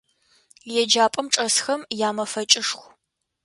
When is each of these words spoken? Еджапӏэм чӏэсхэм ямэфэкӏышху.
Еджапӏэм 0.81 1.27
чӏэсхэм 1.33 1.81
ямэфэкӏышху. 2.07 2.85